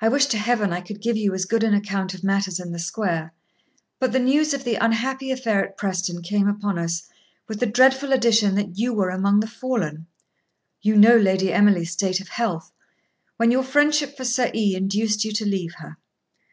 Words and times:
I 0.00 0.06
wish 0.08 0.26
to 0.26 0.38
Heaven 0.38 0.72
I 0.72 0.80
could 0.80 1.00
give 1.02 1.16
you 1.16 1.34
as 1.34 1.44
good 1.44 1.64
an 1.64 1.74
account 1.74 2.14
of 2.14 2.22
matters 2.22 2.60
in 2.60 2.70
the 2.70 2.78
square. 2.78 3.32
But 3.98 4.12
the 4.12 4.20
news 4.20 4.54
of 4.54 4.62
the 4.62 4.76
unhappy 4.76 5.32
affair 5.32 5.64
at 5.64 5.76
Preston 5.76 6.22
came 6.22 6.46
upon 6.46 6.78
us, 6.78 7.08
with 7.48 7.58
the 7.58 7.66
dreadful 7.66 8.12
addition 8.12 8.54
that 8.54 8.78
you 8.78 8.92
were 8.94 9.10
among 9.10 9.40
the 9.40 9.48
fallen. 9.48 10.06
You 10.82 10.94
know 10.94 11.16
Lady 11.16 11.52
Emily's 11.52 11.90
state 11.90 12.20
of 12.20 12.28
health, 12.28 12.70
when 13.38 13.50
your 13.50 13.64
friendship 13.64 14.16
for 14.16 14.24
Sir 14.24 14.52
E. 14.54 14.76
induced 14.76 15.24
you 15.24 15.32
to 15.32 15.44
leave 15.44 15.74
her. 15.78 15.96